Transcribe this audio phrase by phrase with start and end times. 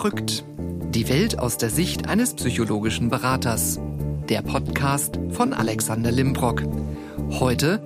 [0.00, 0.44] Verrückt.
[0.94, 3.80] Die Welt aus der Sicht eines psychologischen Beraters.
[4.28, 6.62] Der Podcast von Alexander Limbrock.
[7.30, 7.82] Heute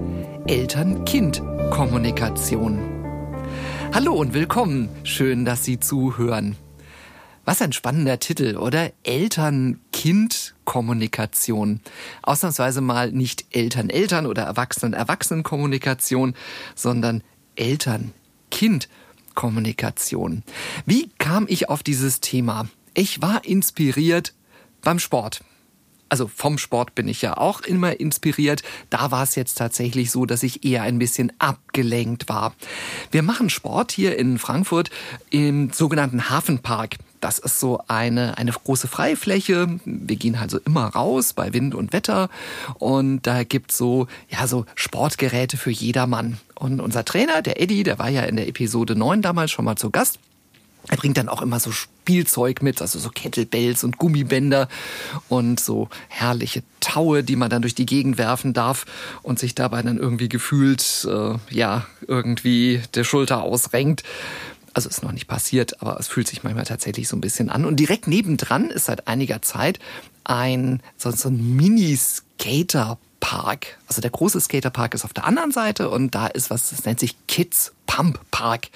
[0.46, 2.79] Eltern-Kind-Kommunikation.
[3.95, 4.91] Hallo und willkommen.
[5.05, 6.57] Schön, dass Sie zuhören.
[7.46, 8.93] Was ein spannender Titel, oder?
[9.05, 11.81] Eltern-Kind-Kommunikation.
[12.22, 16.35] Ausnahmsweise mal nicht Eltern-Eltern oder Erwachsenen-Erwachsenen-Kommunikation,
[16.75, 17.22] sondern
[17.57, 19.02] Eltern-Kind-Kommunikation.
[20.86, 22.68] Wie kam ich auf dieses Thema?
[22.95, 24.35] Ich war inspiriert
[24.82, 25.43] beim Sport
[26.13, 28.63] also vom Sport bin ich ja auch immer inspiriert.
[28.91, 32.55] Da war es jetzt tatsächlich so, dass ich eher ein bisschen abgelenkt war.
[33.11, 34.91] Wir machen Sport hier in Frankfurt
[35.31, 36.98] im sogenannten Hafenpark.
[37.22, 39.78] Das ist so eine, eine große Freifläche.
[39.84, 42.28] Wir gehen also immer raus bei Wind und Wetter.
[42.80, 46.38] Und da gibt's so, ja, so Sportgeräte für jedermann.
[46.56, 49.77] Und unser Trainer, der Eddie, der war ja in der Episode 9 damals schon mal
[49.77, 50.19] zu Gast.
[50.88, 54.69] Er bringt dann auch immer so Spielzeug mit, also so Kettlebells und Gummibänder
[55.28, 58.84] und so herrliche Taue, die man dann durch die Gegend werfen darf
[59.22, 64.02] und sich dabei dann irgendwie gefühlt, äh, ja, irgendwie der Schulter ausrenkt.
[64.75, 67.65] Also ist noch nicht passiert, aber es fühlt sich manchmal tatsächlich so ein bisschen an.
[67.65, 69.78] Und direkt nebendran ist seit einiger Zeit
[70.25, 73.78] ein so, so ein Mini-Skater Park.
[73.87, 76.98] Also der große Skaterpark ist auf der anderen Seite und da ist was, das nennt
[76.98, 78.68] sich Kids Pump Park.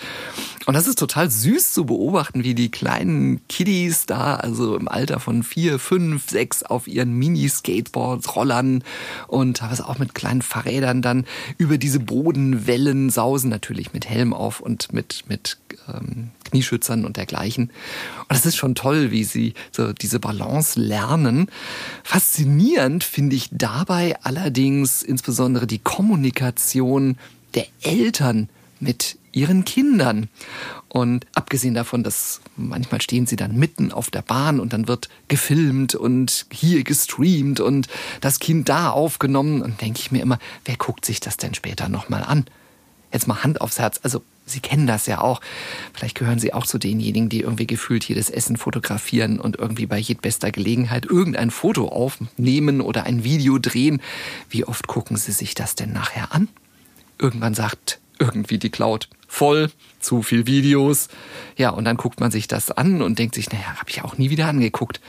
[0.66, 5.20] Und das ist total süß zu beobachten, wie die kleinen Kiddies da, also im Alter
[5.20, 8.84] von vier, fünf, sechs, auf ihren Mini-Skateboards rollern
[9.26, 11.24] und teilweise auch mit kleinen Fahrrädern dann
[11.56, 15.56] über diese Bodenwellen sausen, natürlich mit Helm auf und mit, mit
[15.88, 17.70] ähm, Knieschützern und dergleichen.
[18.20, 21.46] Und das ist schon toll, wie sie so diese Balance lernen.
[22.04, 27.16] Faszinierend finde ich dabei allerdings insbesondere die Kommunikation
[27.54, 28.50] der Eltern
[28.80, 30.28] mit ihren Kindern.
[30.88, 35.08] Und abgesehen davon, dass manchmal stehen sie dann mitten auf der Bahn und dann wird
[35.28, 37.88] gefilmt und hier gestreamt und
[38.20, 41.88] das Kind da aufgenommen, und denke ich mir immer, wer guckt sich das denn später
[41.88, 42.46] nochmal an?
[43.12, 44.00] Jetzt mal Hand aufs Herz.
[44.02, 45.40] Also Sie kennen das ja auch.
[45.92, 49.98] Vielleicht gehören Sie auch zu denjenigen, die irgendwie gefühlt jedes Essen fotografieren und irgendwie bei
[49.98, 54.00] jedbester Gelegenheit irgendein Foto aufnehmen oder ein Video drehen.
[54.48, 56.48] Wie oft gucken Sie sich das denn nachher an?
[57.18, 61.08] Irgendwann sagt irgendwie die Cloud voll, zu viel Videos.
[61.56, 64.18] Ja, und dann guckt man sich das an und denkt sich, naja, habe ich auch
[64.18, 65.00] nie wieder angeguckt.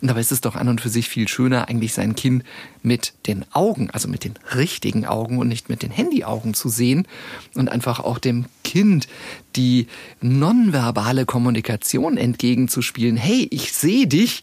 [0.00, 2.44] Und dabei ist es doch an und für sich viel schöner, eigentlich sein Kind
[2.82, 7.06] mit den Augen, also mit den richtigen Augen und nicht mit den Handyaugen zu sehen
[7.54, 9.08] und einfach auch dem Kind
[9.56, 9.88] die
[10.20, 13.16] nonverbale Kommunikation entgegenzuspielen.
[13.16, 14.42] Hey, ich sehe dich.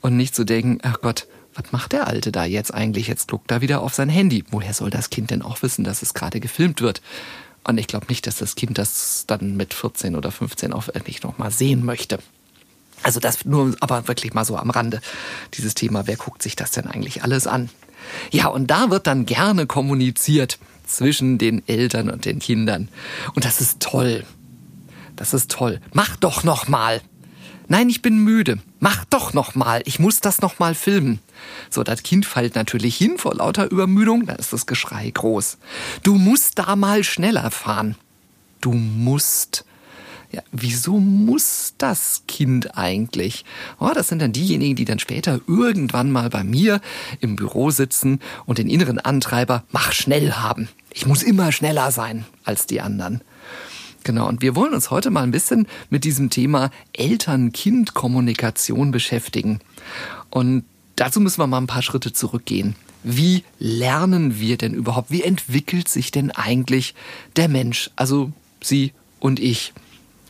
[0.00, 1.26] Und nicht zu denken, ach Gott,
[1.58, 3.08] was macht der Alte da jetzt eigentlich?
[3.08, 4.44] Jetzt guckt er wieder auf sein Handy.
[4.50, 7.02] Woher soll das Kind denn auch wissen, dass es gerade gefilmt wird?
[7.64, 11.22] Und ich glaube nicht, dass das Kind das dann mit 14 oder 15 auch wirklich
[11.22, 12.18] nochmal sehen möchte.
[13.02, 15.00] Also das nur, aber wirklich mal so am Rande,
[15.54, 17.68] dieses Thema, wer guckt sich das denn eigentlich alles an?
[18.30, 22.88] Ja, und da wird dann gerne kommuniziert zwischen den Eltern und den Kindern.
[23.34, 24.24] Und das ist toll.
[25.16, 25.80] Das ist toll.
[25.92, 27.00] Mach doch noch mal.
[27.70, 28.58] Nein, ich bin müde.
[28.80, 29.82] Mach doch noch mal.
[29.84, 31.20] Ich muss das noch mal filmen.
[31.68, 34.24] So, das Kind fällt natürlich hin vor lauter Übermüdung.
[34.24, 35.58] Da ist das Geschrei groß.
[36.02, 37.96] Du musst da mal schneller fahren.
[38.62, 39.66] Du musst.
[40.30, 43.44] Ja, wieso muss das Kind eigentlich?
[43.78, 46.80] Oh, das sind dann diejenigen, die dann später irgendwann mal bei mir
[47.20, 50.68] im Büro sitzen und den inneren Antreiber mach schnell haben.
[50.92, 53.22] Ich muss immer schneller sein als die anderen.
[54.08, 59.60] Genau, und wir wollen uns heute mal ein bisschen mit diesem Thema Eltern-Kind-Kommunikation beschäftigen.
[60.30, 60.64] Und
[60.96, 62.74] dazu müssen wir mal ein paar Schritte zurückgehen.
[63.02, 65.10] Wie lernen wir denn überhaupt?
[65.10, 66.94] Wie entwickelt sich denn eigentlich
[67.36, 67.90] der Mensch?
[67.96, 68.32] Also
[68.62, 69.74] Sie und ich.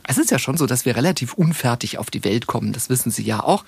[0.08, 2.72] Es ist ja schon so, dass wir relativ unfertig auf die Welt kommen.
[2.72, 3.64] Das wissen Sie ja auch.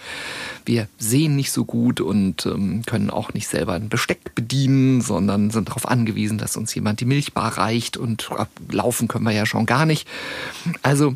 [0.64, 5.50] Wir sehen nicht so gut und ähm, können auch nicht selber ein Besteck bedienen, sondern
[5.50, 8.31] sind darauf angewiesen, dass uns jemand die Milchbar reicht und
[8.70, 10.08] laufen können wir ja schon gar nicht.
[10.82, 11.14] Also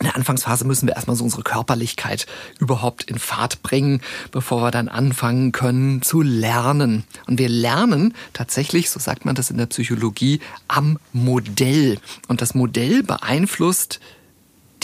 [0.00, 2.26] in der Anfangsphase müssen wir erstmal so unsere Körperlichkeit
[2.58, 4.00] überhaupt in Fahrt bringen,
[4.32, 7.04] bevor wir dann anfangen können zu lernen.
[7.28, 12.00] Und wir lernen tatsächlich, so sagt man das in der Psychologie, am Modell.
[12.26, 14.00] Und das Modell beeinflusst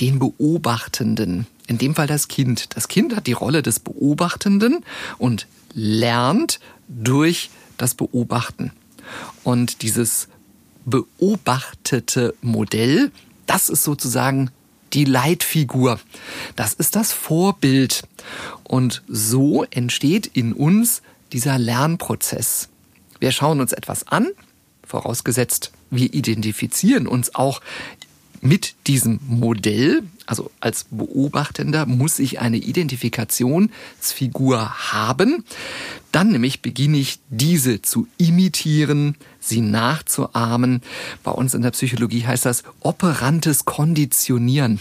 [0.01, 1.47] den Beobachtenden.
[1.67, 2.75] In dem Fall das Kind.
[2.77, 4.85] Das Kind hat die Rolle des Beobachtenden
[5.19, 8.73] und lernt durch das Beobachten.
[9.45, 10.29] Und dieses
[10.85, 13.13] beobachtete Modell,
[13.47, 14.51] das ist sozusagen
[14.93, 16.01] die Leitfigur.
[16.57, 18.03] Das ist das Vorbild.
[18.65, 21.03] Und so entsteht in uns
[21.33, 22.69] dieser Lernprozess.
[23.21, 24.29] Wir schauen uns etwas an,
[24.85, 27.61] vorausgesetzt, wir identifizieren uns auch
[28.41, 35.45] mit diesem Modell, also als Beobachtender, muss ich eine Identifikationsfigur haben.
[36.13, 40.83] Dann nämlich beginne ich diese zu imitieren, sie nachzuahmen.
[41.23, 44.81] Bei uns in der Psychologie heißt das operantes Konditionieren.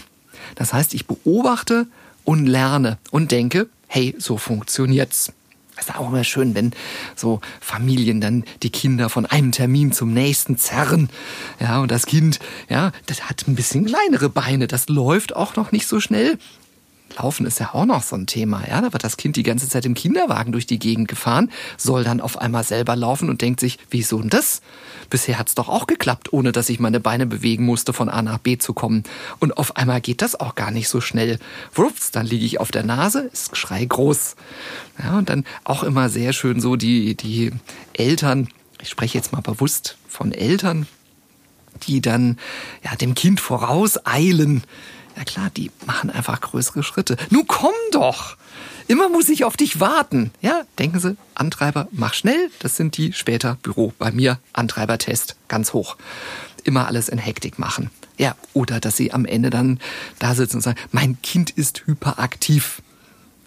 [0.54, 1.86] Das heißt, ich beobachte
[2.24, 5.32] und lerne und denke, hey, so funktioniert's.
[5.80, 6.72] Es ist auch immer schön, wenn
[7.16, 11.08] so Familien dann die Kinder von einem Termin zum nächsten zerren.
[11.58, 12.38] Ja, und das Kind,
[12.68, 14.66] ja, das hat ein bisschen kleinere Beine.
[14.66, 16.38] Das läuft auch noch nicht so schnell.
[17.16, 18.62] Laufen ist ja auch noch so ein Thema.
[18.68, 22.04] Ja, da wird das Kind die ganze Zeit im Kinderwagen durch die Gegend gefahren, soll
[22.04, 24.62] dann auf einmal selber laufen und denkt sich, wieso denn das?
[25.08, 28.38] Bisher hat's doch auch geklappt, ohne dass ich meine Beine bewegen musste, von A nach
[28.38, 29.02] B zu kommen.
[29.38, 31.38] Und auf einmal geht das auch gar nicht so schnell.
[31.74, 34.36] Wups, dann liege ich auf der Nase, ist Schrei groß.
[35.02, 37.50] Ja, und dann auch immer sehr schön so die, die
[37.92, 38.48] Eltern,
[38.80, 40.86] ich spreche jetzt mal bewusst von Eltern,
[41.86, 42.38] die dann
[42.84, 44.62] ja dem Kind vorauseilen
[45.20, 47.16] ja klar, die machen einfach größere Schritte.
[47.28, 48.36] Nun komm doch!
[48.88, 50.32] Immer muss ich auf dich warten.
[50.40, 52.50] Ja, denken Sie, Antreiber, mach schnell.
[52.58, 54.38] Das sind die später Büro bei mir.
[54.54, 55.96] Antreibertest, ganz hoch.
[56.64, 57.90] Immer alles in Hektik machen.
[58.16, 59.78] Ja, oder dass Sie am Ende dann
[60.18, 62.80] da sitzen und sagen, mein Kind ist hyperaktiv.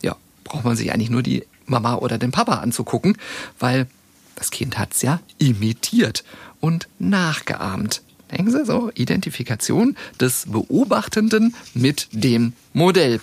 [0.03, 3.17] Ja, braucht man sich eigentlich nur die Mama oder den Papa anzugucken,
[3.59, 3.87] weil
[4.35, 6.23] das Kind hat's ja imitiert
[6.59, 8.03] und nachgeahmt.
[8.31, 13.19] Denken Sie so, Identifikation des Beobachtenden mit dem Modell.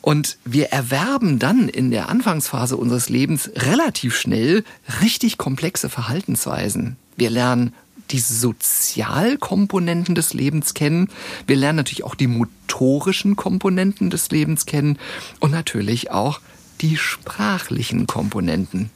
[0.00, 4.62] Und wir erwerben dann in der Anfangsphase unseres Lebens relativ schnell
[5.02, 6.96] richtig komplexe Verhaltensweisen.
[7.16, 7.74] Wir lernen
[8.12, 11.08] die Sozialkomponenten des Lebens kennen.
[11.46, 14.98] Wir lernen natürlich auch die motorischen Komponenten des Lebens kennen
[15.40, 16.40] und natürlich auch
[16.80, 18.90] die sprachlichen Komponenten.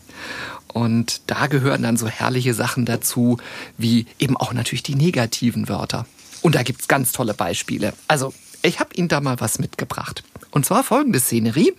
[0.73, 3.39] Und da gehören dann so herrliche Sachen dazu,
[3.77, 6.07] wie eben auch natürlich die negativen Wörter.
[6.43, 7.93] Und da gibt's ganz tolle Beispiele.
[8.09, 8.33] Also,
[8.63, 10.23] ich habe Ihnen da mal was mitgebracht.
[10.51, 11.73] Und zwar folgende Szenerie.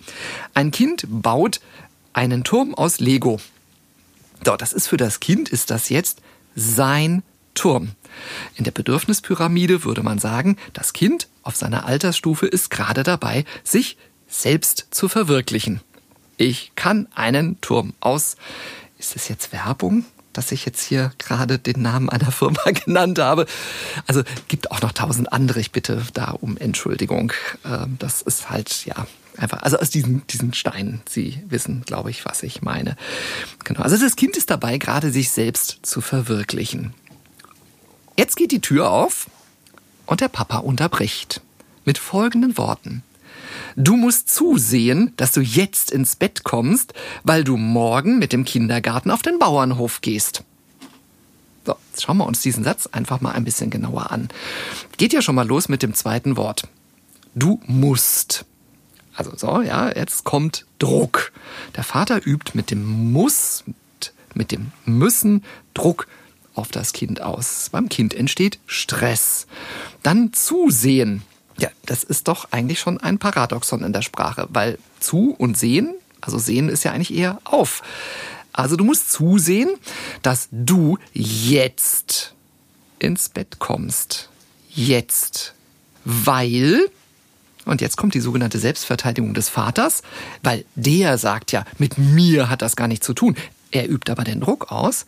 [0.54, 1.60] Ein Kind baut
[2.12, 3.40] einen Turm aus Lego.
[4.44, 6.20] So, das ist für das Kind, ist das jetzt
[6.54, 7.22] sein
[7.54, 7.92] Turm.
[8.56, 13.96] In der Bedürfnispyramide würde man sagen, das Kind auf seiner Altersstufe ist gerade dabei, sich
[14.28, 15.80] selbst zu verwirklichen.
[16.36, 18.36] Ich kann einen Turm aus
[19.02, 20.04] ist das jetzt Werbung?
[20.32, 23.46] dass ich jetzt hier gerade den Namen einer Firma genannt habe.
[24.06, 25.60] Also gibt auch noch tausend andere.
[25.60, 27.32] Ich bitte da um Entschuldigung.
[27.64, 29.06] Ähm, das ist halt, ja,
[29.36, 31.02] einfach, also aus diesen, diesen Steinen.
[31.08, 32.96] Sie wissen, glaube ich, was ich meine.
[33.64, 33.82] Genau.
[33.82, 36.94] Also das Kind ist dabei, gerade sich selbst zu verwirklichen.
[38.16, 39.26] Jetzt geht die Tür auf
[40.06, 41.40] und der Papa unterbricht
[41.84, 43.02] mit folgenden Worten.
[43.76, 49.10] Du musst zusehen, dass du jetzt ins Bett kommst, weil du morgen mit dem Kindergarten
[49.10, 50.44] auf den Bauernhof gehst.
[51.64, 54.28] So, jetzt schauen wir uns diesen Satz einfach mal ein bisschen genauer an.
[54.96, 56.68] Geht ja schon mal los mit dem zweiten Wort.
[57.34, 58.44] Du musst.
[59.14, 61.32] Also so, ja, jetzt kommt Druck.
[61.76, 63.64] Der Vater übt mit dem Muss,
[64.34, 66.06] mit dem Müssen Druck
[66.54, 67.68] auf das Kind aus.
[67.70, 69.46] Beim Kind entsteht Stress.
[70.02, 71.22] Dann zusehen.
[71.62, 75.94] Ja, das ist doch eigentlich schon ein Paradoxon in der Sprache, weil zu und sehen,
[76.20, 77.82] also sehen ist ja eigentlich eher auf.
[78.52, 79.70] Also du musst zusehen,
[80.22, 82.34] dass du jetzt
[82.98, 84.28] ins Bett kommst.
[84.70, 85.54] Jetzt.
[86.04, 86.80] Weil,
[87.64, 90.02] und jetzt kommt die sogenannte Selbstverteidigung des Vaters,
[90.42, 93.36] weil der sagt ja, mit mir hat das gar nichts zu tun.
[93.70, 95.06] Er übt aber den Druck aus,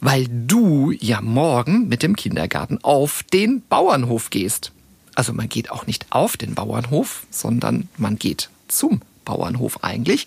[0.00, 4.72] weil du ja morgen mit dem Kindergarten auf den Bauernhof gehst.
[5.14, 10.26] Also man geht auch nicht auf den Bauernhof, sondern man geht zum Bauernhof eigentlich,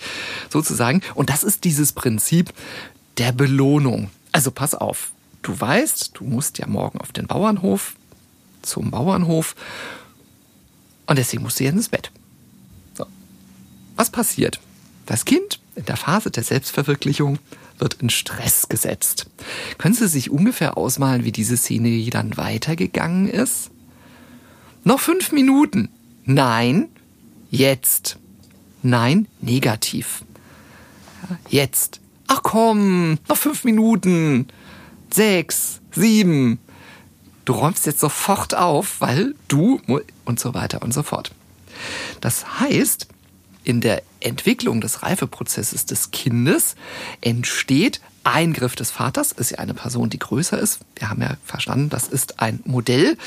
[0.50, 1.02] sozusagen.
[1.16, 2.54] Und das ist dieses Prinzip
[3.18, 4.10] der Belohnung.
[4.32, 5.12] Also pass auf,
[5.42, 7.96] du weißt, du musst ja morgen auf den Bauernhof,
[8.62, 9.56] zum Bauernhof.
[11.06, 12.12] Und deswegen musst du jetzt ins Bett.
[12.96, 13.06] So.
[13.96, 14.60] Was passiert?
[15.06, 17.40] Das Kind in der Phase der Selbstverwirklichung
[17.78, 19.26] wird in Stress gesetzt.
[19.78, 23.72] Können Sie sich ungefähr ausmalen, wie diese Szene dann weitergegangen ist?
[24.84, 25.90] Noch fünf Minuten.
[26.26, 26.90] Nein,
[27.50, 28.18] jetzt.
[28.82, 30.24] Nein, negativ.
[31.50, 32.00] Jetzt.
[32.28, 34.48] Ach komm, noch fünf Minuten.
[35.12, 36.60] Sechs, sieben.
[37.46, 39.80] Du räumst jetzt sofort auf, weil du
[40.26, 41.32] und so weiter und so fort.
[42.22, 43.08] Das heißt,
[43.64, 46.76] in der Entwicklung des Reifeprozesses des Kindes
[47.22, 50.80] entsteht Eingriff des Vaters, ist ja eine Person, die größer ist.
[50.96, 53.18] Wir haben ja verstanden, das ist ein Modell,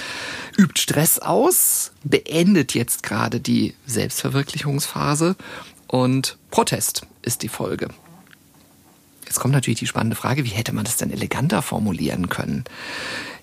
[0.56, 5.36] übt Stress aus, beendet jetzt gerade die Selbstverwirklichungsphase
[5.86, 7.90] und Protest ist die Folge.
[9.26, 12.64] Jetzt kommt natürlich die spannende Frage, wie hätte man das denn eleganter formulieren können?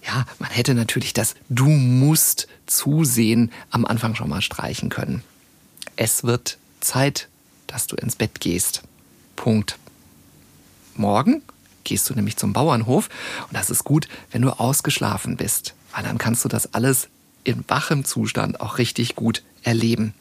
[0.06, 5.24] ja, man hätte natürlich das Du musst zusehen am Anfang schon mal streichen können.
[5.96, 7.28] Es wird Zeit,
[7.68, 8.84] dass du ins Bett gehst.
[9.36, 9.78] Punkt.
[10.96, 11.42] Morgen
[11.84, 13.10] gehst du nämlich zum Bauernhof
[13.48, 17.10] und das ist gut, wenn du ausgeschlafen bist, weil dann kannst du das alles
[17.44, 20.13] in wachem Zustand auch richtig gut erleben.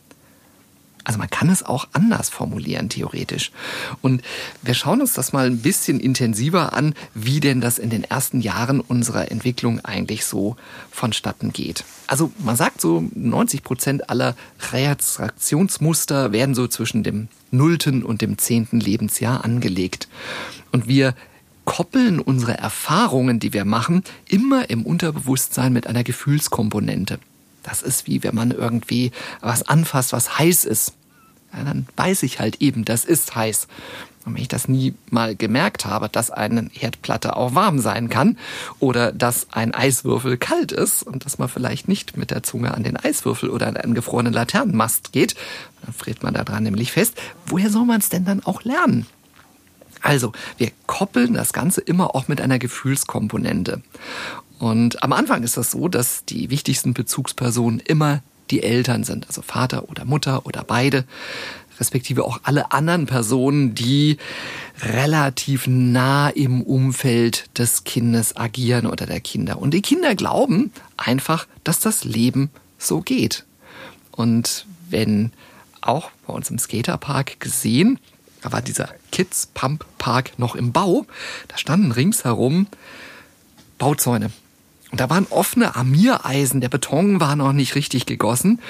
[1.05, 3.51] Also man kann es auch anders formulieren, theoretisch.
[4.03, 4.23] Und
[4.63, 8.41] wir schauen uns das mal ein bisschen intensiver an, wie denn das in den ersten
[8.41, 10.57] Jahren unserer Entwicklung eigentlich so
[10.91, 11.85] vonstatten geht.
[12.07, 14.37] Also man sagt so, 90 Prozent aller
[14.73, 20.09] Reaktionsmuster werden so zwischen dem nullten und dem zehnten Lebensjahr angelegt.
[20.71, 21.15] Und wir
[21.65, 27.19] koppeln unsere Erfahrungen, die wir machen, immer im Unterbewusstsein mit einer Gefühlskomponente.
[27.63, 30.95] Das ist wie wenn man irgendwie was anfasst, was heiß ist.
[31.53, 33.69] Ja, dann weiß ich halt eben, das ist heiß.
[34.25, 38.39] Und wenn ich das nie mal gemerkt habe, dass eine Herdplatte auch warm sein kann
[38.79, 42.85] oder dass ein Eiswürfel kalt ist und dass man vielleicht nicht mit der Zunge an
[42.85, 45.35] den Eiswürfel oder an einen gefrorenen Laternenmast geht,
[45.85, 47.21] dann friert man da dran nämlich fest.
[47.47, 49.07] Woher soll man es denn dann auch lernen?
[50.03, 53.83] Also, wir koppeln das Ganze immer auch mit einer Gefühlskomponente.
[54.63, 59.43] Und am Anfang ist das so, dass die wichtigsten Bezugspersonen immer die Eltern sind, also
[59.43, 61.05] Vater oder Mutter oder beide,
[61.81, 64.19] respektive auch alle anderen Personen, die
[64.81, 69.59] relativ nah im Umfeld des Kindes agieren oder der Kinder.
[69.59, 73.45] Und die Kinder glauben einfach, dass das Leben so geht.
[74.13, 75.33] Und wenn
[75.81, 77.99] auch bei uns im Skaterpark gesehen,
[78.43, 81.05] da war dieser Kids Pump Park noch im Bau.
[81.49, 82.69] Da standen ringsherum
[83.79, 84.31] Bauzäune.
[84.93, 88.61] Und da waren offene Armiereisen, der Beton war noch nicht richtig gegossen.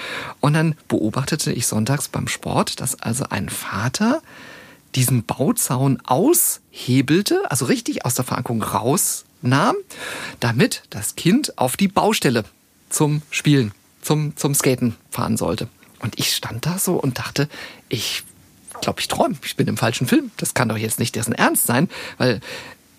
[0.41, 4.23] Und dann beobachtete ich sonntags beim Sport, dass also ein Vater
[4.95, 9.75] diesen Bauzaun aushebelte, also richtig aus der Verankerung rausnahm,
[10.39, 12.45] damit das Kind auf die Baustelle
[12.89, 15.67] zum Spielen, zum, zum Skaten fahren sollte.
[15.99, 17.49] Und ich stand da so und dachte,
[17.89, 18.23] ich
[18.81, 19.37] glaube, ich träume.
[19.45, 20.31] Ich bin im falschen Film.
[20.37, 21.89] Das kann doch jetzt nicht dessen Ernst sein,
[22.19, 22.41] weil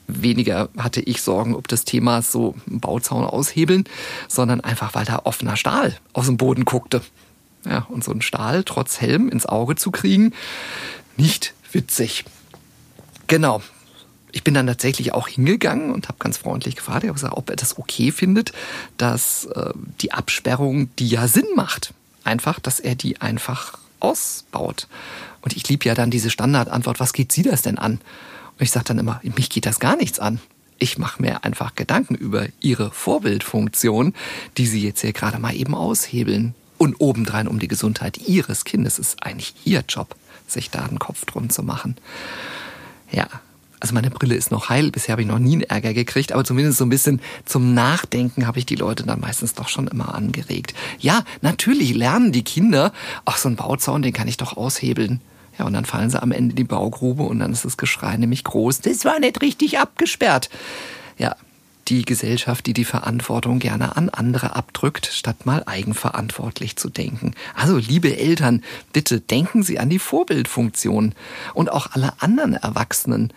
[0.07, 3.85] weniger hatte ich Sorgen ob das Thema so einen Bauzaun aushebeln,
[4.27, 7.01] sondern einfach, weil da offener Stahl aus dem Boden guckte.
[7.65, 10.33] Ja, und so ein Stahl trotz Helm ins Auge zu kriegen,
[11.15, 12.25] nicht witzig.
[13.27, 13.61] Genau.
[14.31, 17.77] Ich bin dann tatsächlich auch hingegangen und habe ganz freundlich gefragt, gesagt, ob er das
[17.77, 18.51] okay findet,
[18.97, 21.93] dass äh, die Absperrung, die ja Sinn macht,
[22.23, 24.87] einfach, dass er die einfach ausbaut.
[25.41, 28.01] Und ich liebe ja dann diese Standardantwort, was geht Sie das denn an?
[28.57, 30.39] Und ich sage dann immer, mich geht das gar nichts an.
[30.79, 34.13] Ich mache mir einfach Gedanken über Ihre Vorbildfunktion,
[34.57, 36.55] die Sie jetzt hier gerade mal eben aushebeln.
[36.77, 40.15] Und obendrein um die Gesundheit Ihres Kindes ist eigentlich Ihr Job,
[40.47, 41.95] sich da einen Kopf drum zu machen.
[43.11, 43.27] Ja,
[43.79, 44.91] also meine Brille ist noch heil.
[44.91, 48.47] Bisher habe ich noch nie einen Ärger gekriegt, aber zumindest so ein bisschen zum Nachdenken
[48.47, 50.73] habe ich die Leute dann meistens doch schon immer angeregt.
[50.99, 52.93] Ja, natürlich lernen die Kinder,
[53.25, 55.19] ach, so ein Bauzaun, den kann ich doch aushebeln.
[55.57, 58.17] Ja, und dann fallen sie am Ende in die Baugrube und dann ist das Geschrei
[58.17, 58.81] nämlich groß.
[58.81, 60.49] Das war nicht richtig abgesperrt.
[61.17, 61.35] Ja,
[61.89, 67.33] die Gesellschaft, die die Verantwortung gerne an andere abdrückt, statt mal eigenverantwortlich zu denken.
[67.55, 71.13] Also, liebe Eltern, bitte denken Sie an die Vorbildfunktion
[71.53, 73.33] und auch alle anderen Erwachsenen.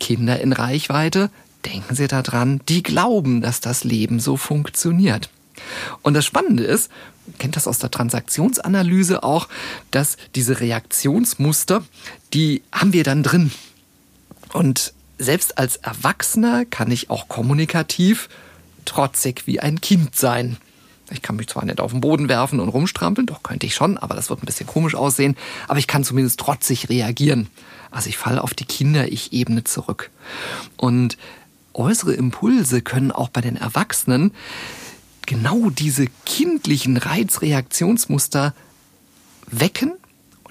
[0.00, 1.30] Kinder in Reichweite,
[1.66, 5.28] denken Sie daran, die glauben, dass das Leben so funktioniert.
[6.02, 6.90] Und das Spannende ist,
[7.38, 9.48] kennt das aus der Transaktionsanalyse auch,
[9.90, 11.82] dass diese Reaktionsmuster,
[12.32, 13.52] die haben wir dann drin.
[14.52, 18.28] Und selbst als Erwachsener kann ich auch kommunikativ
[18.84, 20.56] trotzig wie ein Kind sein.
[21.10, 23.96] Ich kann mich zwar nicht auf den Boden werfen und rumstrampeln, doch könnte ich schon,
[23.96, 25.36] aber das wird ein bisschen komisch aussehen.
[25.66, 27.48] Aber ich kann zumindest trotzig reagieren.
[27.90, 30.10] Also ich falle auf die Kinder-Ich-Ebene zurück.
[30.76, 31.16] Und
[31.72, 34.32] äußere Impulse können auch bei den Erwachsenen
[35.28, 38.54] genau diese kindlichen Reizreaktionsmuster
[39.46, 39.92] wecken,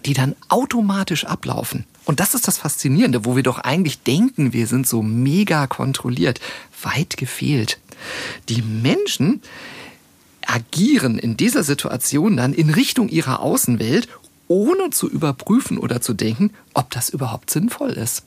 [0.05, 1.85] die dann automatisch ablaufen.
[2.05, 6.39] Und das ist das Faszinierende, wo wir doch eigentlich denken, wir sind so mega kontrolliert.
[6.83, 7.79] Weit gefehlt.
[8.49, 9.41] Die Menschen
[10.45, 14.07] agieren in dieser Situation dann in Richtung ihrer Außenwelt,
[14.47, 18.26] ohne zu überprüfen oder zu denken, ob das überhaupt sinnvoll ist.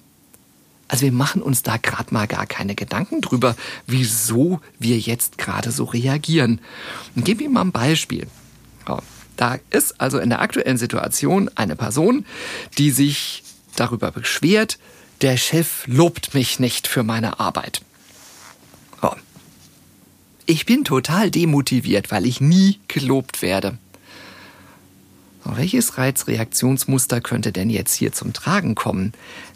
[0.90, 3.54] Also wir machen uns da gerade mal gar keine Gedanken drüber,
[3.87, 6.61] wieso wir jetzt gerade so reagieren.
[7.14, 8.26] Und gebe Ihnen mal ein Beispiel.
[9.37, 12.26] Da ist also in der aktuellen Situation eine Person,
[12.76, 13.44] die sich
[13.76, 14.80] darüber beschwert,
[15.20, 17.82] der Chef lobt mich nicht für meine Arbeit.
[20.47, 23.78] Ich bin total demotiviert, weil ich nie gelobt werde.
[25.44, 29.12] Welches Reizreaktionsmuster könnte denn jetzt hier zum Tragen kommen?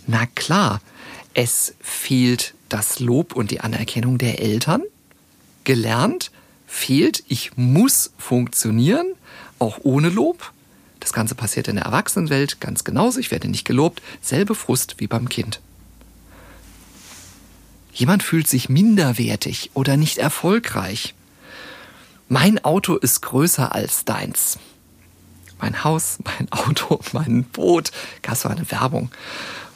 [0.06, 0.80] Na klar,
[1.34, 4.82] es fehlt das Lob und die Anerkennung der Eltern.
[5.64, 6.30] gelernt,
[6.66, 9.06] fehlt, ich muss funktionieren,
[9.58, 10.52] auch ohne Lob.
[11.00, 13.18] Das Ganze passiert in der Erwachsenenwelt ganz genauso.
[13.18, 14.02] Ich werde nicht gelobt.
[14.20, 15.60] Selbe Frust wie beim Kind.
[17.94, 21.14] Jemand fühlt sich minderwertig oder nicht erfolgreich.
[22.28, 24.58] Mein Auto ist größer als deins.
[25.60, 27.90] Mein Haus, mein Auto, mein Boot.
[28.20, 29.10] Gab so eine Werbung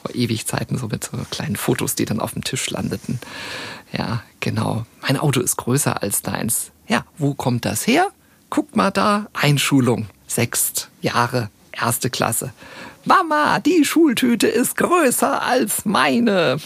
[0.01, 3.19] vor ewig Zeiten, so mit so kleinen Fotos, die dann auf dem Tisch landeten.
[3.91, 4.85] Ja, genau.
[5.01, 6.71] Mein Auto ist größer als deins.
[6.87, 8.07] Ja, wo kommt das her?
[8.49, 10.07] Guck mal da, Einschulung.
[10.27, 12.51] Sechs Jahre, erste Klasse.
[13.05, 16.57] Mama, die Schultüte ist größer als meine.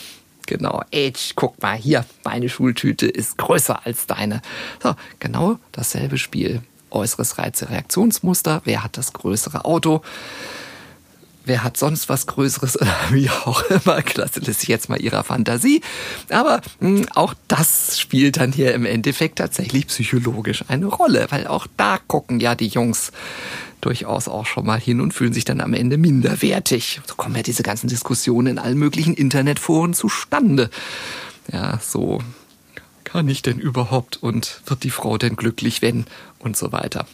[0.45, 4.41] Genau, Age, guck mal hier, meine Schultüte ist größer als deine.
[4.81, 6.61] So, genau dasselbe Spiel.
[6.89, 8.61] Äußeres Reize-Reaktionsmuster.
[8.65, 10.01] Wer hat das größere Auto?
[11.45, 12.77] Wer hat sonst was Größeres?
[13.11, 14.01] Wie auch immer.
[14.01, 15.81] Das lässt sich jetzt mal ihrer Fantasie.
[16.29, 21.47] Aber mh, hm, auch das spielt dann hier im Endeffekt tatsächlich psychologisch eine Rolle, weil
[21.47, 23.11] auch da gucken ja die Jungs
[23.81, 27.01] durchaus auch schon mal hin und fühlen sich dann am Ende minderwertig.
[27.05, 30.69] So kommen ja diese ganzen Diskussionen in allen möglichen Internetforen zustande.
[31.51, 32.19] Ja, so
[33.03, 36.05] kann ich denn überhaupt und wird die Frau denn glücklich, wenn
[36.39, 37.05] und so weiter.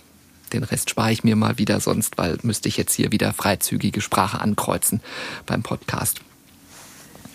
[0.53, 4.01] Den Rest spare ich mir mal wieder sonst, weil müsste ich jetzt hier wieder freizügige
[4.01, 5.01] Sprache ankreuzen
[5.45, 6.21] beim Podcast.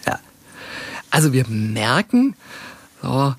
[0.06, 0.18] Ja.
[1.10, 2.34] Also wir merken,
[3.02, 3.34] so,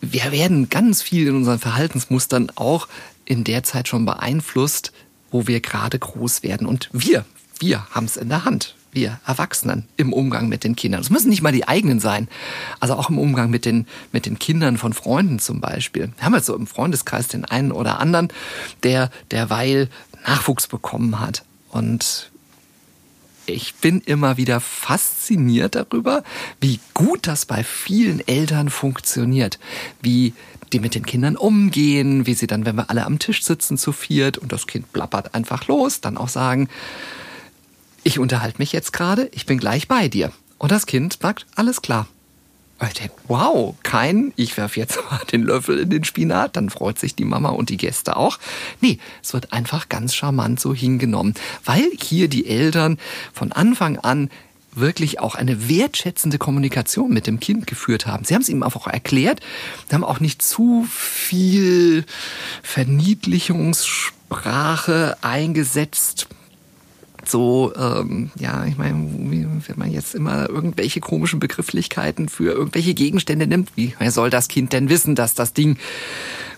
[0.00, 2.88] wir werden ganz viel in unseren Verhaltensmustern auch
[3.24, 4.92] in der Zeit schon beeinflusst,
[5.30, 6.66] wo wir gerade groß werden.
[6.66, 7.24] Und wir,
[7.58, 8.74] wir haben es in der Hand.
[8.92, 11.00] Wir Erwachsenen im Umgang mit den Kindern.
[11.00, 12.28] Es müssen nicht mal die eigenen sein.
[12.80, 16.10] Also auch im Umgang mit den, mit den Kindern von Freunden zum Beispiel.
[16.16, 18.28] Wir haben jetzt so im Freundeskreis den einen oder anderen,
[18.82, 19.88] der derweil
[20.26, 21.44] Nachwuchs bekommen hat.
[21.70, 22.30] Und
[23.46, 26.22] ich bin immer wieder fasziniert darüber,
[26.60, 29.58] wie gut das bei vielen Eltern funktioniert,
[30.02, 30.34] wie
[30.72, 33.92] die mit den Kindern umgehen, wie sie dann, wenn wir alle am Tisch sitzen zu
[33.92, 36.68] viert und das Kind plappert einfach los, dann auch sagen,
[38.08, 40.32] ich unterhalte mich jetzt gerade, ich bin gleich bei dir.
[40.56, 42.08] Und das Kind sagt, alles klar.
[42.78, 46.70] Und ich denke, wow, kein, ich werfe jetzt mal den Löffel in den Spinat, dann
[46.70, 48.38] freut sich die Mama und die Gäste auch.
[48.80, 51.34] Nee, es wird einfach ganz charmant so hingenommen,
[51.66, 52.96] weil hier die Eltern
[53.34, 54.30] von Anfang an
[54.72, 58.24] wirklich auch eine wertschätzende Kommunikation mit dem Kind geführt haben.
[58.24, 59.40] Sie haben es ihm auch erklärt,
[59.88, 62.06] Sie haben auch nicht zu viel
[62.62, 66.27] Verniedlichungssprache eingesetzt.
[67.28, 73.46] So, ähm, ja, ich meine, wenn man jetzt immer irgendwelche komischen Begrifflichkeiten für irgendwelche Gegenstände
[73.46, 75.76] nimmt, wie soll das Kind denn wissen, dass das Ding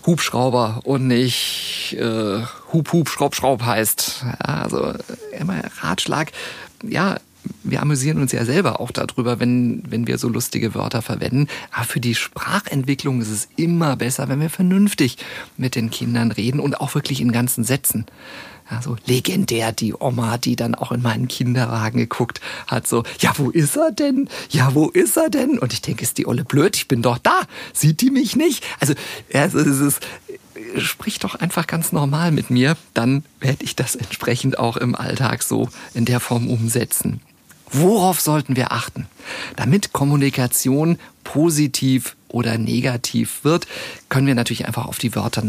[0.05, 4.23] Hubschrauber und nicht äh, Hub, Hub, Schraub, Schraub heißt?
[4.23, 4.93] Ja, also
[5.37, 6.31] immer Ratschlag,
[6.87, 7.17] ja,
[7.63, 11.47] wir amüsieren uns ja selber auch darüber, wenn, wenn wir so lustige Wörter verwenden.
[11.71, 15.17] Aber für die Sprachentwicklung ist es immer besser, wenn wir vernünftig
[15.57, 18.05] mit den Kindern reden und auch wirklich in ganzen Sätzen.
[18.71, 23.49] Also legendär die Oma, die dann auch in meinen Kinderwagen geguckt hat, so, ja, wo
[23.49, 24.29] ist er denn?
[24.49, 25.59] Ja, wo ist er denn?
[25.59, 27.41] Und ich denke, ist die Olle blöd, ich bin doch da.
[27.73, 28.63] Sieht die mich nicht?
[28.79, 28.93] Also,
[29.33, 29.99] also es ist,
[30.77, 35.43] sprich doch einfach ganz normal mit mir, dann werde ich das entsprechend auch im Alltag
[35.43, 37.21] so in der Form umsetzen.
[37.71, 39.07] Worauf sollten wir achten?
[39.55, 43.67] Damit Kommunikation positiv oder negativ wird,
[44.09, 45.43] können wir natürlich einfach auf die Wörter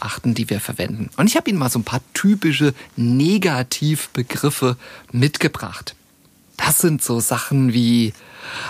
[0.00, 1.10] achten, die wir verwenden.
[1.16, 4.76] Und ich habe Ihnen mal so ein paar typische Negativbegriffe
[5.12, 5.94] mitgebracht.
[6.56, 8.12] Das sind so Sachen wie,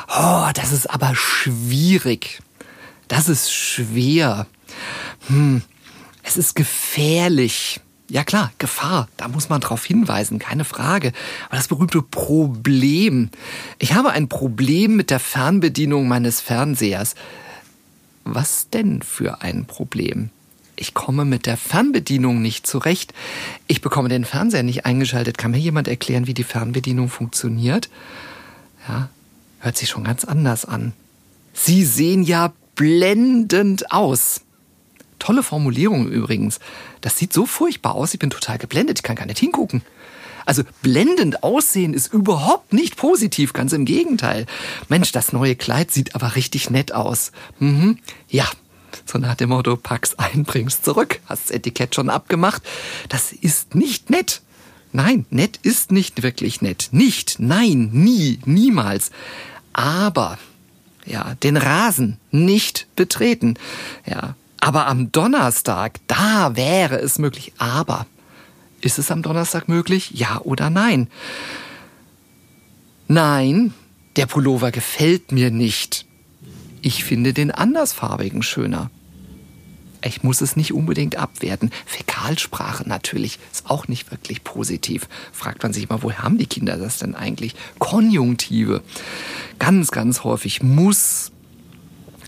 [0.08, 2.40] oh, das ist aber schwierig.
[3.08, 4.46] Das ist schwer.
[5.28, 5.62] Hm,
[6.22, 7.80] es ist gefährlich.
[8.08, 11.12] Ja klar, Gefahr, da muss man drauf hinweisen, keine Frage.
[11.48, 13.30] Aber das berühmte Problem.
[13.78, 17.16] Ich habe ein Problem mit der Fernbedienung meines Fernsehers.
[18.22, 20.30] Was denn für ein Problem?
[20.76, 23.12] Ich komme mit der Fernbedienung nicht zurecht.
[23.66, 25.38] Ich bekomme den Fernseher nicht eingeschaltet.
[25.38, 27.88] Kann mir jemand erklären, wie die Fernbedienung funktioniert?
[28.86, 29.08] Ja,
[29.60, 30.92] hört sich schon ganz anders an.
[31.54, 34.42] Sie sehen ja blendend aus.
[35.18, 36.60] Tolle Formulierung übrigens.
[37.00, 39.82] Das sieht so furchtbar aus, ich bin total geblendet, ich kann gar nicht hingucken.
[40.44, 44.46] Also blendend aussehen ist überhaupt nicht positiv, ganz im Gegenteil.
[44.88, 47.32] Mensch, das neue Kleid sieht aber richtig nett aus.
[47.58, 47.98] Mhm.
[48.28, 48.48] Ja,
[49.04, 51.20] so nach dem Motto, pack's ein, bring's zurück.
[51.26, 52.62] Hast das Etikett schon abgemacht?
[53.08, 54.40] Das ist nicht nett.
[54.92, 56.88] Nein, nett ist nicht wirklich nett.
[56.92, 59.10] Nicht, nein, nie, niemals.
[59.72, 60.38] Aber,
[61.04, 63.58] ja, den Rasen nicht betreten.
[64.06, 67.52] Ja, aber am Donnerstag, da wäre es möglich.
[67.58, 68.06] Aber
[68.80, 70.10] ist es am Donnerstag möglich?
[70.12, 71.08] Ja oder nein?
[73.08, 73.74] Nein,
[74.16, 76.06] der Pullover gefällt mir nicht.
[76.82, 78.90] Ich finde den andersfarbigen schöner.
[80.02, 81.70] Ich muss es nicht unbedingt abwerten.
[81.84, 85.08] Fäkalsprache natürlich ist auch nicht wirklich positiv.
[85.32, 87.54] Fragt man sich mal, woher haben die Kinder das denn eigentlich?
[87.78, 88.82] Konjunktive.
[89.58, 91.32] Ganz, ganz häufig muss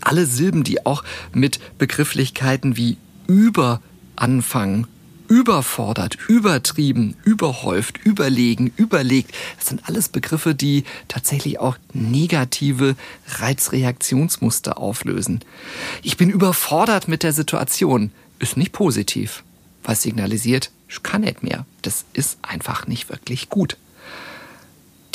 [0.09, 3.79] alle Silben, die auch mit Begrifflichkeiten wie über
[4.15, 4.87] anfangen,
[5.27, 9.31] überfordert, übertrieben, überhäuft, überlegen, überlegt.
[9.57, 12.95] Das sind alles Begriffe, die tatsächlich auch negative
[13.27, 15.41] Reizreaktionsmuster auflösen.
[16.01, 18.11] Ich bin überfordert mit der Situation.
[18.39, 19.43] Ist nicht positiv,
[19.83, 21.67] was signalisiert, ich kann nicht mehr.
[21.83, 23.77] Das ist einfach nicht wirklich gut.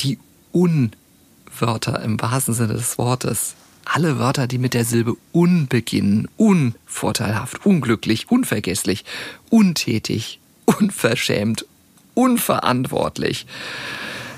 [0.01, 0.21] Die
[0.53, 7.65] Unwörter im wahrsten Sinne des Wortes alle Wörter, die mit der Silbe un beginnen, unvorteilhaft,
[7.67, 9.05] unglücklich, unvergesslich,
[9.51, 11.67] untätig, unverschämt,
[12.15, 13.47] unverantwortlich.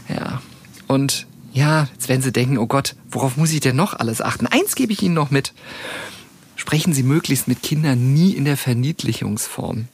[0.08, 0.42] Ja,
[0.88, 4.46] und ja, jetzt werden Sie denken, oh Gott, worauf muss ich denn noch alles achten?
[4.46, 5.54] Eins gebe ich Ihnen noch mit.
[6.56, 9.88] Sprechen Sie möglichst mit Kindern nie in der Verniedlichungsform.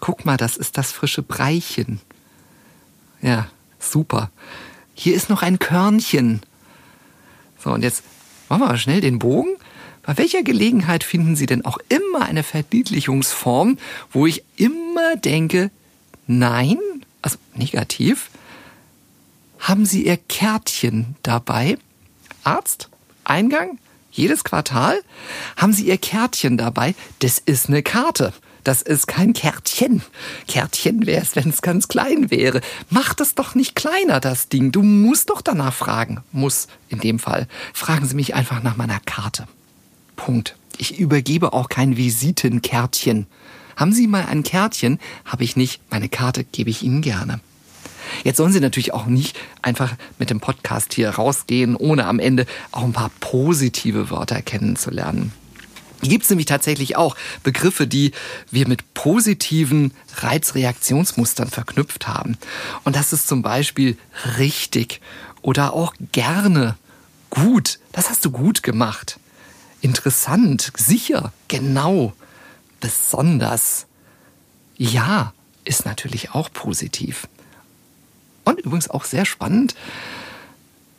[0.00, 2.00] Guck mal, das ist das frische Breichen.
[3.20, 3.46] Ja,
[3.78, 4.30] super.
[4.94, 6.42] Hier ist noch ein Körnchen.
[7.62, 8.02] So, und jetzt
[8.52, 9.56] Machen wir mal schnell den Bogen.
[10.02, 13.78] Bei welcher Gelegenheit finden Sie denn auch immer eine Verniedlichungsform,
[14.10, 15.70] wo ich immer denke,
[16.26, 16.76] nein,
[17.22, 18.28] also negativ,
[19.58, 21.78] haben Sie Ihr Kärtchen dabei?
[22.44, 22.90] Arzt?
[23.24, 23.78] Eingang?
[24.10, 25.00] Jedes Quartal?
[25.56, 26.94] Haben Sie Ihr Kärtchen dabei?
[27.20, 28.34] Das ist eine Karte.
[28.64, 30.02] Das ist kein Kärtchen.
[30.46, 32.60] Kärtchen wäre es, wenn es ganz klein wäre.
[32.90, 34.70] Mach das doch nicht kleiner, das Ding.
[34.70, 36.22] Du musst doch danach fragen.
[36.30, 37.48] Muss in dem Fall.
[37.72, 39.48] Fragen Sie mich einfach nach meiner Karte.
[40.14, 40.56] Punkt.
[40.78, 43.26] Ich übergebe auch kein Visitenkärtchen.
[43.76, 44.98] Haben Sie mal ein Kärtchen?
[45.24, 45.80] Habe ich nicht.
[45.90, 47.40] Meine Karte gebe ich Ihnen gerne.
[48.24, 52.46] Jetzt sollen Sie natürlich auch nicht einfach mit dem Podcast hier rausgehen, ohne am Ende
[52.70, 55.32] auch ein paar positive Wörter kennenzulernen.
[56.02, 58.10] Gibt es nämlich tatsächlich auch Begriffe, die
[58.50, 62.36] wir mit positiven Reizreaktionsmustern verknüpft haben.
[62.82, 63.96] Und das ist zum Beispiel
[64.38, 65.00] richtig
[65.42, 66.76] oder auch gerne,
[67.30, 69.18] gut, das hast du gut gemacht,
[69.80, 72.12] interessant, sicher, genau,
[72.80, 73.86] besonders.
[74.76, 75.32] Ja,
[75.64, 77.28] ist natürlich auch positiv.
[78.44, 79.76] Und übrigens auch sehr spannend,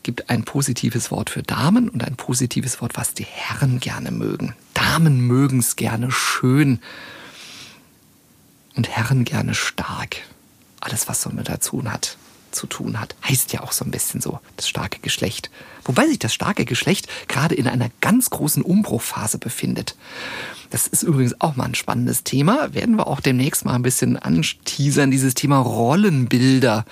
[0.03, 4.55] gibt ein positives Wort für Damen und ein positives Wort, was die Herren gerne mögen.
[4.83, 6.79] Damen mögen es gerne schön
[8.75, 10.17] und Herren gerne stark.
[10.81, 12.17] Alles, was so mit dazu hat,
[12.51, 15.49] zu tun hat, heißt ja auch so ein bisschen so, das starke Geschlecht.
[15.85, 19.95] Wobei sich das starke Geschlecht gerade in einer ganz großen Umbruchphase befindet.
[20.69, 22.73] Das ist übrigens auch mal ein spannendes Thema.
[22.73, 26.83] Werden wir auch demnächst mal ein bisschen anteasern, dieses Thema Rollenbilder.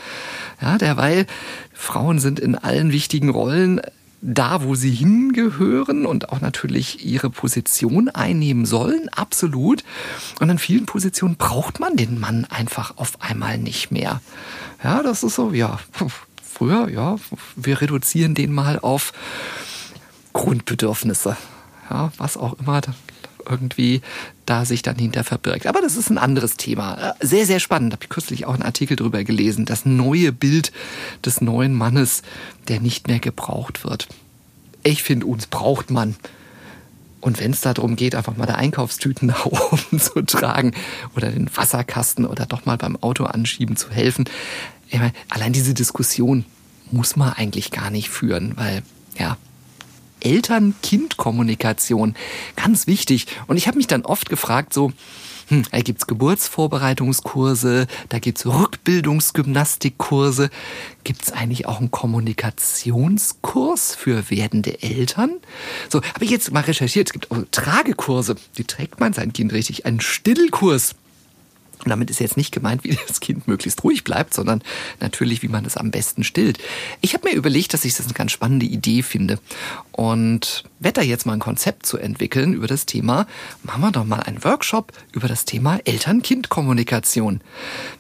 [0.62, 1.28] Ja, derweil
[1.74, 3.82] Frauen sind in allen wichtigen Rollen
[4.22, 9.84] da, wo sie hingehören und auch natürlich ihre Position einnehmen sollen, absolut.
[10.40, 14.22] Und in vielen Positionen braucht man den Mann einfach auf einmal nicht mehr.
[14.84, 15.80] Ja, das ist so, ja,
[16.44, 17.16] früher, ja,
[17.56, 19.14] wir reduzieren den mal auf
[20.34, 21.36] Grundbedürfnisse.
[21.90, 22.82] Ja, was auch immer
[23.50, 24.02] irgendwie
[24.46, 25.68] da sich dann hinter verbirgt.
[25.68, 27.16] Aber das ist ein anderes Thema.
[27.20, 27.94] Äh, sehr, sehr spannend.
[27.94, 29.66] Habe ich kürzlich auch einen Artikel drüber gelesen.
[29.66, 30.72] Das neue Bild
[31.26, 32.22] des neuen Mannes,
[32.68, 34.08] der nicht mehr gebraucht wird.
[34.84, 36.16] Ich finde, uns braucht man.
[37.20, 40.74] Und wenn es darum geht, einfach mal der Einkaufstüten nach oben zu tragen
[41.16, 44.26] oder den Wasserkasten oder doch mal beim Auto anschieben zu helfen,
[44.92, 46.46] meine, allein diese Diskussion
[46.92, 48.84] muss man eigentlich gar nicht führen, weil
[49.18, 49.38] ja,
[50.22, 52.16] Eltern-Kind-Kommunikation.
[52.56, 53.28] Ganz wichtig.
[53.48, 54.94] Und ich habe mich dann oft gefragt, so,
[55.52, 60.50] hm, da gibt's Geburtsvorbereitungskurse, da gibt's Rückbildungsgymnastikkurse.
[61.04, 65.42] Gibt's eigentlich auch einen Kommunikationskurs für werdende Eltern?
[65.90, 67.10] So, habe ich jetzt mal recherchiert.
[67.10, 68.38] Es gibt auch Tragekurse.
[68.56, 69.86] Wie trägt man sein Kind richtig?
[69.86, 70.96] Einen Stillkurs.
[71.84, 74.62] Und damit ist jetzt nicht gemeint, wie das Kind möglichst ruhig bleibt, sondern
[75.00, 76.60] natürlich, wie man es am besten stillt.
[77.02, 79.40] Ich habe mir überlegt, dass ich das eine ganz spannende Idee finde
[79.92, 83.26] und da jetzt mal ein Konzept zu entwickeln über das Thema.
[83.64, 87.42] Machen wir doch mal einen Workshop über das Thema Eltern-Kind-Kommunikation.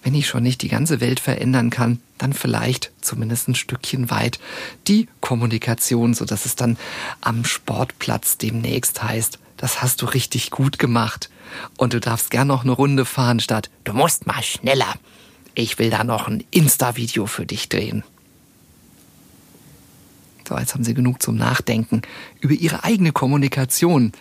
[0.03, 4.39] Wenn ich schon nicht die ganze Welt verändern kann, dann vielleicht zumindest ein Stückchen weit
[4.87, 6.77] die Kommunikation, so dass es dann
[7.21, 11.29] am Sportplatz demnächst heißt, das hast du richtig gut gemacht.
[11.77, 14.93] Und du darfst gern noch eine Runde fahren statt, du musst mal schneller.
[15.53, 18.03] Ich will da noch ein Insta-Video für dich drehen.
[20.47, 22.01] So, jetzt haben Sie genug zum Nachdenken
[22.39, 24.11] über Ihre eigene Kommunikation.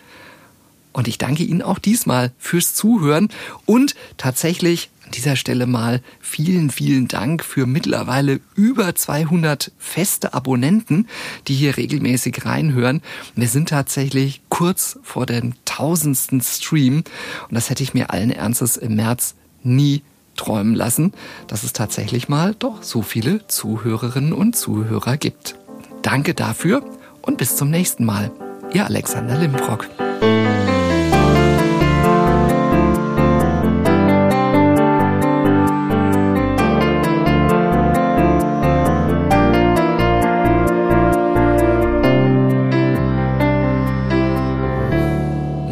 [0.93, 3.29] Und ich danke Ihnen auch diesmal fürs Zuhören
[3.65, 11.09] und tatsächlich An dieser Stelle mal vielen, vielen Dank für mittlerweile über 200 feste Abonnenten,
[11.49, 13.01] die hier regelmäßig reinhören.
[13.35, 17.03] Wir sind tatsächlich kurz vor dem tausendsten Stream
[17.49, 20.01] und das hätte ich mir allen Ernstes im März nie
[20.37, 21.11] träumen lassen,
[21.47, 25.55] dass es tatsächlich mal doch so viele Zuhörerinnen und Zuhörer gibt.
[26.03, 26.85] Danke dafür
[27.21, 28.31] und bis zum nächsten Mal.
[28.71, 29.89] Ihr Alexander Limbrock.